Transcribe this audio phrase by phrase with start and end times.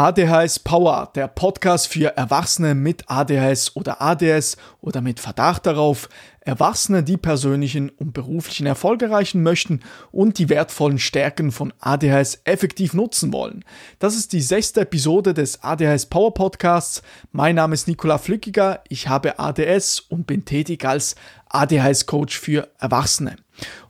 [0.00, 6.08] ADHS Power, der Podcast für Erwachsene mit ADHS oder ADS oder mit Verdacht darauf,
[6.40, 12.94] Erwachsene, die persönlichen und beruflichen Erfolg erreichen möchten und die wertvollen Stärken von ADHS effektiv
[12.94, 13.62] nutzen wollen.
[13.98, 17.02] Das ist die sechste Episode des ADHS Power Podcasts.
[17.30, 21.14] Mein Name ist Nikola Flückiger, ich habe ADS und bin tätig als
[21.50, 23.36] ADHS Coach für Erwachsene.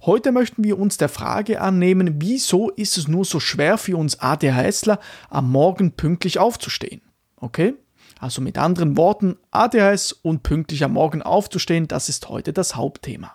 [0.03, 4.19] Heute möchten wir uns der Frage annehmen, wieso ist es nur so schwer für uns
[4.19, 4.99] ADHSler
[5.29, 7.03] am Morgen pünktlich aufzustehen?
[7.37, 7.75] Okay?
[8.18, 13.35] Also mit anderen Worten, ADHS und pünktlich am Morgen aufzustehen, das ist heute das Hauptthema.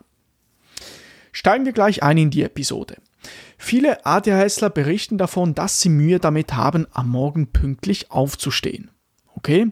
[1.31, 2.97] Steigen wir gleich ein in die Episode.
[3.57, 8.91] Viele ADHSler berichten davon, dass sie Mühe damit haben, am Morgen pünktlich aufzustehen.
[9.45, 9.71] Okay?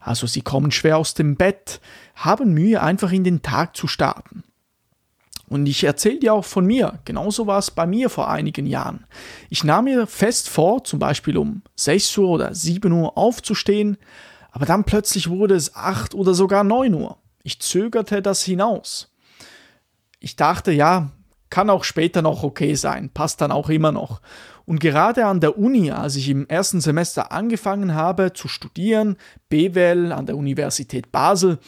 [0.00, 1.80] Also sie kommen schwer aus dem Bett,
[2.16, 4.42] haben Mühe einfach in den Tag zu starten.
[5.48, 6.98] Und ich erzähle dir auch von mir.
[7.04, 9.06] Genauso war es bei mir vor einigen Jahren.
[9.48, 13.96] Ich nahm mir fest vor, zum Beispiel um 6 Uhr oder 7 Uhr aufzustehen,
[14.50, 17.18] aber dann plötzlich wurde es acht oder sogar neun Uhr.
[17.44, 19.14] Ich zögerte das hinaus.
[20.18, 21.12] Ich dachte, ja,
[21.48, 24.20] kann auch später noch okay sein, passt dann auch immer noch.
[24.64, 29.16] Und gerade an der Uni, als ich im ersten Semester angefangen habe zu studieren,
[29.48, 31.58] BWL an der Universität Basel,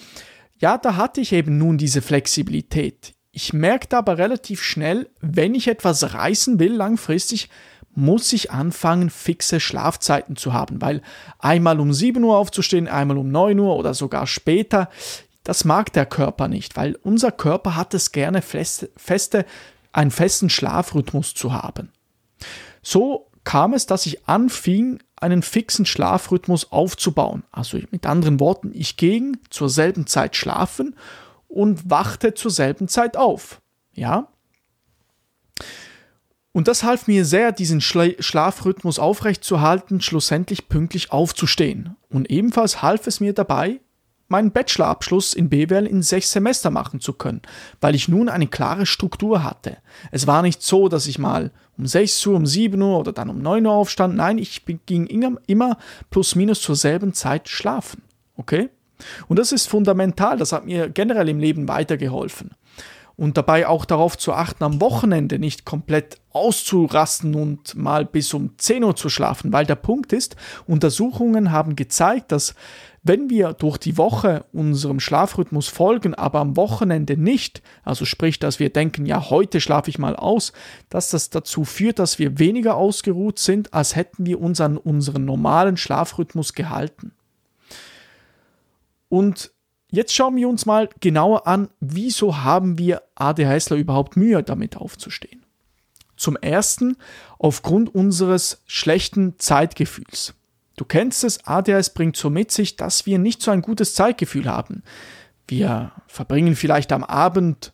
[0.59, 3.14] ja, da hatte ich eben nun diese Flexibilität.
[3.33, 7.51] Ich merkte aber relativ schnell, wenn ich etwas reißen will langfristig,
[7.97, 11.03] muss ich anfangen, fixe Schlafzeiten zu haben, weil
[11.39, 14.89] einmal um 7 Uhr aufzustehen, einmal um 9 Uhr oder sogar später,
[15.42, 19.45] das mag der Körper nicht, weil unser Körper hat es gerne feste, feste
[19.92, 21.91] einen festen Schlafrhythmus zu haben.
[22.84, 27.44] So kam es, dass ich anfing, einen fixen Schlafrhythmus aufzubauen.
[27.50, 30.94] Also mit anderen Worten, ich ging zur selben Zeit schlafen
[31.48, 33.60] und wachte zur selben Zeit auf.
[33.94, 34.28] Ja?
[36.52, 41.96] Und das half mir sehr, diesen Schla Schlafrhythmus aufrechtzuerhalten, schlussendlich pünktlich aufzustehen.
[42.10, 43.80] Und ebenfalls half es mir dabei,
[44.34, 47.40] meinen Bachelorabschluss in BWL in sechs Semester machen zu können,
[47.80, 49.77] weil ich nun eine klare Struktur hatte.
[50.11, 53.30] Es war nicht so, dass ich mal um 6 Uhr, um 7 Uhr oder dann
[53.30, 54.17] um 9 Uhr aufstand.
[54.17, 55.78] Nein, ich ging immer
[56.11, 58.02] plus minus zur selben Zeit schlafen.
[58.36, 58.70] Okay?
[59.28, 60.36] Und das ist fundamental.
[60.36, 62.50] Das hat mir generell im Leben weitergeholfen
[63.17, 68.58] und dabei auch darauf zu achten, am Wochenende nicht komplett auszurasten und mal bis um
[68.58, 70.36] 10 Uhr zu schlafen, weil der Punkt ist,
[70.67, 72.55] Untersuchungen haben gezeigt, dass
[73.07, 78.58] wenn wir durch die Woche unserem Schlafrhythmus folgen, aber am Wochenende nicht, also sprich, dass
[78.58, 80.55] wir denken, ja, heute schlafe ich mal aus,
[80.89, 85.27] dass das dazu führt, dass wir weniger ausgeruht sind, als hätten wir uns an unseren
[85.27, 87.13] normalen Schlafrhythmus gehalten.
[89.11, 89.54] Und
[89.94, 95.46] Jetzt schauen wir uns mal genauer an, wieso haben wir ADHSler überhaupt Mühe damit aufzustehen.
[96.16, 96.96] Zum ersten
[97.38, 100.34] aufgrund unseres schlechten Zeitgefühls.
[100.74, 104.46] Du kennst es, ADHS bringt so mit sich, dass wir nicht so ein gutes Zeitgefühl
[104.46, 104.82] haben.
[105.46, 107.72] Wir verbringen vielleicht am Abend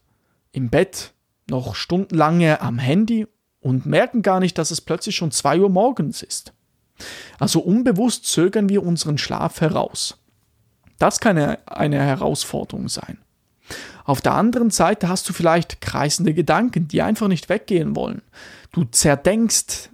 [0.53, 1.15] im Bett
[1.49, 3.27] noch stundenlange am Handy
[3.61, 6.53] und merken gar nicht, dass es plötzlich schon 2 Uhr morgens ist.
[7.39, 10.20] Also unbewusst zögern wir unseren Schlaf heraus.
[11.01, 13.19] Das kann eine Herausforderung sein.
[14.05, 18.23] Auf der anderen Seite hast du vielleicht kreisende Gedanken, die einfach nicht weggehen wollen.
[18.71, 19.91] Du zerdenkst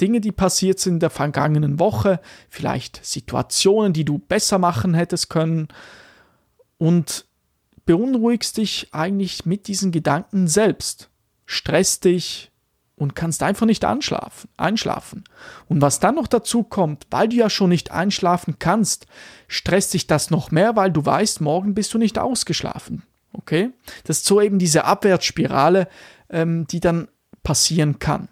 [0.00, 5.30] Dinge, die passiert sind in der vergangenen Woche, vielleicht Situationen, die du besser machen hättest
[5.30, 5.68] können
[6.78, 7.26] und
[7.84, 11.08] beunruhigst dich eigentlich mit diesen Gedanken selbst,
[11.44, 12.52] stresst dich,
[12.96, 15.24] und kannst einfach nicht anschlafen, einschlafen.
[15.68, 19.06] Und was dann noch dazu kommt, weil du ja schon nicht einschlafen kannst,
[19.48, 23.02] stresst dich das noch mehr, weil du weißt, morgen bist du nicht ausgeschlafen.
[23.32, 23.70] Okay?
[24.04, 25.88] Das ist so eben diese Abwärtsspirale,
[26.30, 27.08] ähm, die dann
[27.42, 28.28] passieren kann.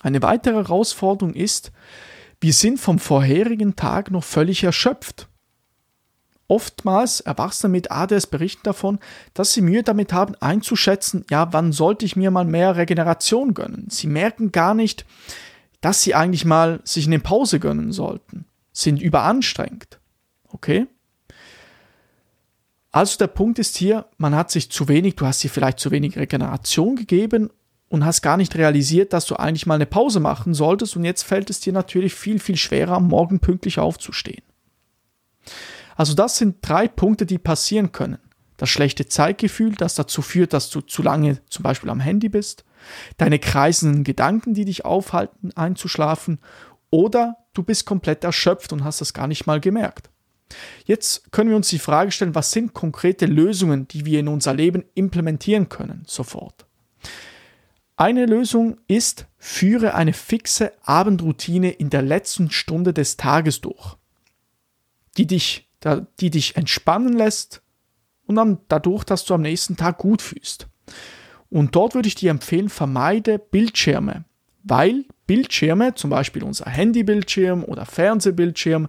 [0.00, 1.70] Eine weitere Herausforderung ist,
[2.40, 5.28] wir sind vom vorherigen Tag noch völlig erschöpft.
[6.46, 8.98] Oftmals Erwachsene mit ADS berichten davon,
[9.32, 13.86] dass sie Mühe damit haben einzuschätzen, ja, wann sollte ich mir mal mehr Regeneration gönnen.
[13.88, 15.06] Sie merken gar nicht,
[15.80, 19.98] dass sie eigentlich mal sich eine Pause gönnen sollten, sind überanstrengt.
[20.48, 20.86] Okay?
[22.90, 25.90] Also der Punkt ist hier, man hat sich zu wenig, du hast dir vielleicht zu
[25.90, 27.50] wenig Regeneration gegeben
[27.88, 31.22] und hast gar nicht realisiert, dass du eigentlich mal eine Pause machen solltest und jetzt
[31.22, 34.42] fällt es dir natürlich viel, viel schwerer, am Morgen pünktlich aufzustehen.
[35.96, 38.18] Also das sind drei Punkte, die passieren können.
[38.56, 42.64] Das schlechte Zeitgefühl, das dazu führt, dass du zu lange zum Beispiel am Handy bist,
[43.16, 46.38] deine kreisenden Gedanken, die dich aufhalten, einzuschlafen,
[46.90, 50.10] oder du bist komplett erschöpft und hast das gar nicht mal gemerkt.
[50.84, 54.54] Jetzt können wir uns die Frage stellen, was sind konkrete Lösungen, die wir in unser
[54.54, 56.66] Leben implementieren können, sofort.
[57.96, 63.96] Eine Lösung ist führe eine fixe Abendroutine in der letzten Stunde des Tages durch,
[65.16, 65.68] die dich,
[66.20, 67.62] die dich entspannen lässt
[68.26, 70.68] und dann dadurch, dass du am nächsten Tag gut fühlst.
[71.50, 74.24] Und dort würde ich dir empfehlen, vermeide Bildschirme,
[74.62, 78.88] weil Bildschirme, zum Beispiel unser Handybildschirm oder Fernsehbildschirm,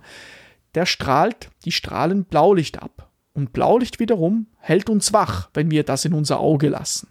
[0.73, 3.09] der strahlt, die strahlen Blaulicht ab.
[3.33, 7.09] Und Blaulicht wiederum hält uns wach, wenn wir das in unser Auge lassen.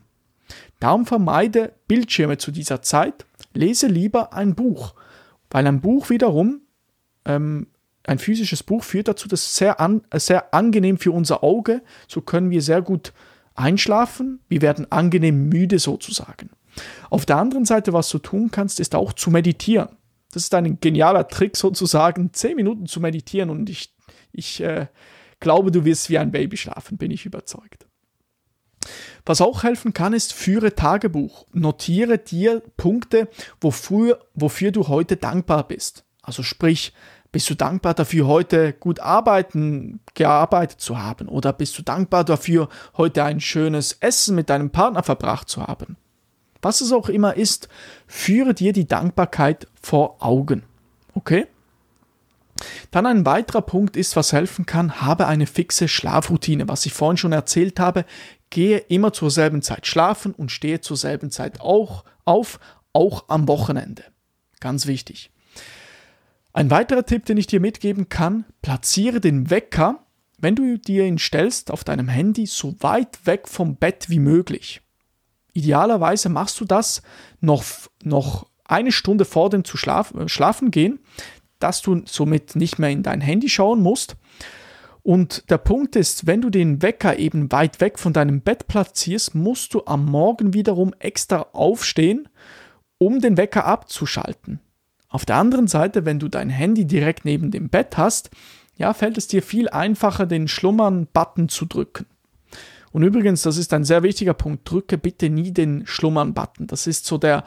[0.81, 4.95] Darum vermeide Bildschirme zu dieser Zeit, lese lieber ein Buch,
[5.51, 6.63] weil ein Buch wiederum,
[7.25, 7.69] ähm,
[8.07, 12.51] ein physisches Buch führt dazu, dass sehr, an, sehr angenehm für unser Auge, so können
[12.51, 13.13] wir sehr gut
[13.55, 16.51] einschlafen, wir werden angenehm müde sozusagen.
[17.09, 19.97] Auf der anderen Seite, was du tun kannst, ist auch zu meditieren.
[20.33, 23.95] Das ist ein genialer Trick sozusagen, zehn Minuten zu meditieren und ich,
[24.33, 24.89] ich äh,
[25.41, 27.87] glaube, du wirst wie ein Baby schlafen, bin ich überzeugt.
[29.25, 31.47] Was auch helfen kann, ist, führe Tagebuch.
[31.53, 33.29] Notiere dir Punkte,
[33.61, 36.05] wofür, wofür du heute dankbar bist.
[36.21, 36.93] Also sprich,
[37.35, 41.27] bist du dankbar dafür, heute gut arbeiten, gearbeitet zu haben?
[41.27, 45.97] Oder bist du dankbar dafür, heute ein schönes Essen mit deinem Partner verbracht zu haben?
[46.63, 47.69] Was es auch immer ist,
[48.07, 50.63] führe dir die Dankbarkeit vor Augen.
[51.15, 51.49] Okay?
[52.93, 56.69] Dann ein weiterer Punkt ist, was helfen kann, habe eine fixe Schlafroutine.
[56.69, 58.05] Was ich vorhin schon erzählt habe,
[58.51, 62.61] gehe immer zur selben Zeit schlafen und stehe zur selben Zeit auch auf,
[62.93, 64.05] auch am Wochenende.
[64.61, 65.33] Ganz wichtig.
[66.55, 70.07] Ein weiterer Tipp, den ich dir mitgeben kann, platziere den Wecker,
[70.39, 74.81] wenn du dir ihn stellst auf deinem Handy, so weit weg vom Bett wie möglich.
[75.53, 77.03] Idealerweise machst du das
[77.41, 77.65] noch,
[78.05, 81.01] noch eine Stunde vor dem zu schlaf, äh, Schlafen gehen,
[81.59, 84.15] dass du somit nicht mehr in dein Handy schauen musst.
[85.03, 89.35] Und der Punkt ist, wenn du den Wecker eben weit weg von deinem Bett platzierst,
[89.35, 92.29] musst du am Morgen wiederum extra aufstehen,
[92.99, 94.61] um den Wecker abzuschalten.
[95.15, 98.31] Auf der anderen Seite, wenn du dein Handy direkt neben dem Bett hast,
[98.77, 102.07] ja, fällt es dir viel einfacher, den Schlummern-Button zu drücken.
[102.91, 106.67] Und übrigens, das ist ein sehr wichtiger Punkt, drücke bitte nie den Schlummern-Button.
[106.67, 107.45] Das ist so der,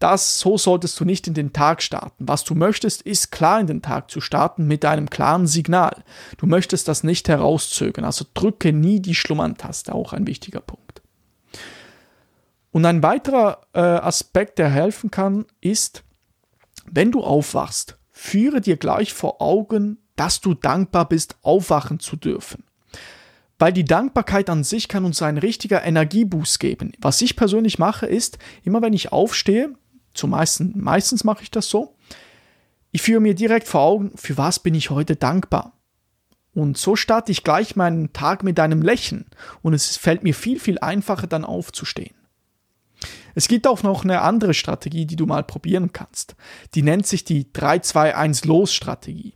[0.00, 2.28] das, so solltest du nicht in den Tag starten.
[2.28, 6.04] Was du möchtest, ist klar in den Tag zu starten mit einem klaren Signal.
[6.36, 11.00] Du möchtest das nicht herauszögern, also drücke nie die Schlummern-Taste, auch ein wichtiger Punkt.
[12.70, 16.04] Und ein weiterer äh, Aspekt, der helfen kann, ist,
[16.92, 22.64] wenn du aufwachst, führe dir gleich vor Augen, dass du dankbar bist, aufwachen zu dürfen.
[23.58, 26.92] Weil die Dankbarkeit an sich kann uns ein richtiger Energieboost geben.
[27.00, 29.74] Was ich persönlich mache, ist, immer wenn ich aufstehe,
[30.14, 31.94] Zumeisten, meistens mache ich das so.
[32.90, 35.72] Ich führe mir direkt vor Augen, für was bin ich heute dankbar.
[36.54, 39.26] Und so starte ich gleich meinen Tag mit einem Lächeln
[39.62, 42.17] und es fällt mir viel, viel einfacher dann aufzustehen.
[43.34, 46.34] Es gibt auch noch eine andere Strategie, die du mal probieren kannst.
[46.74, 49.34] Die nennt sich die 3-2-1-Los-Strategie.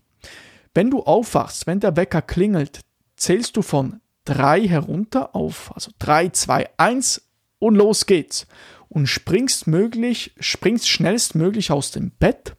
[0.75, 2.81] Wenn du aufwachst, wenn der Wecker klingelt,
[3.17, 7.29] zählst du von 3 herunter auf, also 3, 2, 1
[7.59, 8.47] und los geht's
[8.89, 12.57] und springst möglich, springst schnellstmöglich aus dem Bett,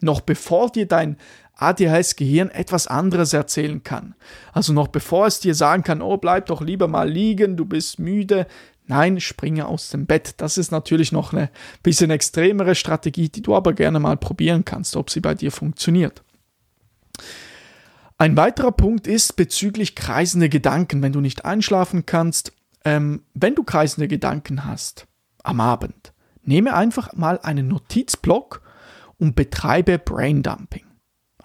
[0.00, 1.16] noch bevor dir dein
[1.58, 4.14] ADHS-Gehirn etwas anderes erzählen kann.
[4.52, 7.98] Also noch bevor es dir sagen kann, oh, bleib doch lieber mal liegen, du bist
[7.98, 8.46] müde.
[8.86, 10.34] Nein, springe aus dem Bett.
[10.38, 11.50] Das ist natürlich noch eine
[11.82, 16.22] bisschen extremere Strategie, die du aber gerne mal probieren kannst, ob sie bei dir funktioniert.
[18.16, 22.52] Ein weiterer Punkt ist bezüglich kreisende Gedanken, wenn du nicht einschlafen kannst.
[22.84, 25.06] Ähm, wenn du kreisende Gedanken hast,
[25.42, 26.12] am Abend.
[26.42, 28.62] Nehme einfach mal einen Notizblock
[29.18, 30.87] und betreibe Braindumping.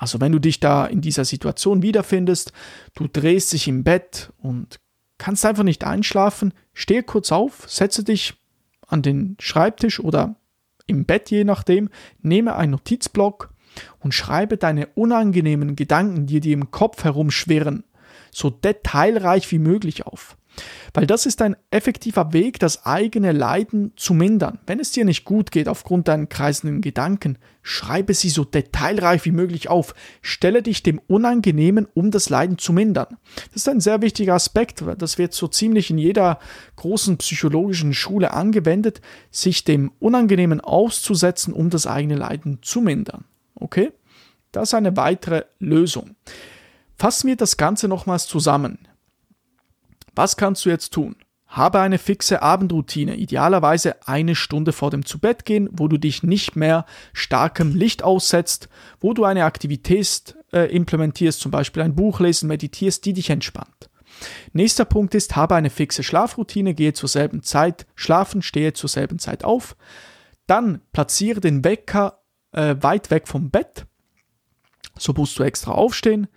[0.04, 2.52] Also wenn du dich da in dieser Situation wiederfindest,
[2.94, 4.82] du drehst dich im Bett und
[5.18, 8.34] kannst einfach nicht einschlafen, stehe kurz auf, setze dich
[8.86, 10.36] an den Schreibtisch oder
[10.88, 11.88] im Bett je nachdem,
[12.22, 13.54] nehme einen Notizblock
[14.00, 17.86] und schreibe deine unangenehmen Gedanken, die dir im Kopf herumschwirren,
[18.30, 20.36] so detailreich wie möglich auf.
[20.94, 24.60] Weil das ist ein effektiver Weg, das eigene Leiden zu mindern.
[24.68, 29.32] Wenn es dir nicht gut geht aufgrund deiner kreisenden Gedanken, schreibe sie so detailreich wie
[29.32, 29.96] möglich auf.
[30.22, 33.18] Stelle dich dem Unangenehmen, um das Leiden zu mindern.
[33.48, 34.84] Das ist ein sehr wichtiger Aspekt.
[35.00, 36.40] Das wird so ziemlich in jeder
[36.76, 43.26] großen psychologischen Schule angewendet, sich dem Unangenehmen auszusetzen, um das eigene Leiden zu mindern.
[43.56, 43.92] Okay?
[44.52, 46.16] Das ist eine weitere Lösung.
[46.98, 48.88] Fassen wir das Ganze nochmals zusammen.
[50.16, 51.16] Was kannst du jetzt tun?
[51.48, 56.86] Habe eine fixe Abendroutine, idealerweise eine Stunde vor dem Zubettgehen, wo du dich nicht mehr
[57.14, 63.06] starkem Licht aussetzt, wo du eine Aktivität äh, implementierst, zum Beispiel ein Buch lesen, meditierst,
[63.06, 63.90] die dich entspannt.
[64.54, 69.20] Nächster Punkt ist, habe eine fixe Schlafroutine, gehe zur selben Zeit schlafen, stehe zur selben
[69.20, 69.76] Zeit auf.
[70.48, 73.86] Dann platziere den Wecker äh, weit weg vom Bett.
[74.98, 76.28] So musst du extra aufstehen.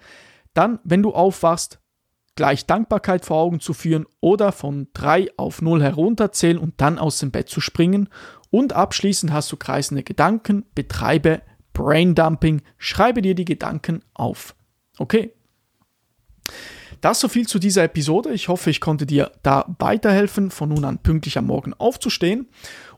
[0.54, 1.80] Dann, wenn du aufwachst,
[2.36, 7.18] gleich Dankbarkeit vor Augen zu führen oder von 3 auf 0 herunterzählen und dann aus
[7.18, 8.08] dem Bett zu springen.
[8.50, 14.54] Und abschließend hast du kreisende Gedanken, betreibe Braindumping, schreibe dir die Gedanken auf.
[14.98, 15.32] Okay.
[17.00, 18.32] Das so viel zu dieser Episode.
[18.32, 22.48] Ich hoffe, ich konnte dir da weiterhelfen, von nun an pünktlich am Morgen aufzustehen.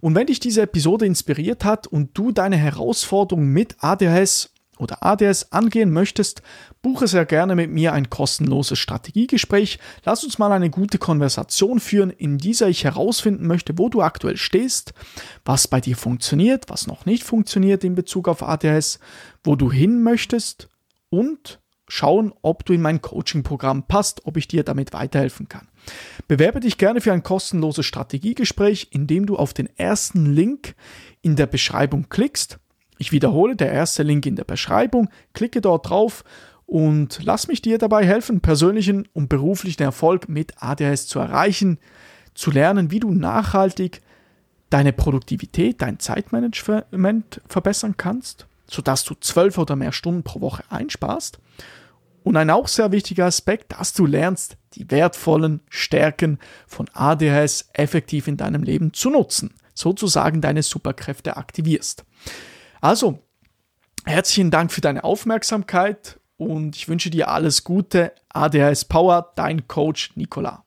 [0.00, 5.52] Und wenn dich diese Episode inspiriert hat und du deine Herausforderung mit ADHS oder ADS
[5.52, 6.42] angehen möchtest,
[6.82, 9.78] buche sehr gerne mit mir ein kostenloses Strategiegespräch.
[10.04, 14.36] Lass uns mal eine gute Konversation führen, in dieser ich herausfinden möchte, wo du aktuell
[14.36, 14.92] stehst,
[15.44, 18.98] was bei dir funktioniert, was noch nicht funktioniert in Bezug auf ADS,
[19.44, 20.68] wo du hin möchtest
[21.10, 25.68] und schauen, ob du in mein Coaching-Programm passt, ob ich dir damit weiterhelfen kann.
[26.28, 30.74] Bewerbe dich gerne für ein kostenloses Strategiegespräch, indem du auf den ersten Link
[31.22, 32.58] in der Beschreibung klickst
[32.98, 36.24] ich wiederhole, der erste Link in der Beschreibung, klicke dort drauf
[36.66, 41.78] und lass mich dir dabei helfen, persönlichen und beruflichen Erfolg mit ADHS zu erreichen,
[42.34, 44.02] zu lernen, wie du nachhaltig
[44.68, 51.38] deine Produktivität, dein Zeitmanagement verbessern kannst, sodass du zwölf oder mehr Stunden pro Woche einsparst.
[52.22, 58.28] Und ein auch sehr wichtiger Aspekt, dass du lernst, die wertvollen Stärken von ADHS effektiv
[58.28, 62.04] in deinem Leben zu nutzen, sozusagen deine Superkräfte aktivierst.
[62.80, 63.18] Also,
[64.04, 68.12] herzlichen Dank für deine Aufmerksamkeit und ich wünsche dir alles Gute.
[68.28, 70.64] ADHS Power, dein Coach Nicola.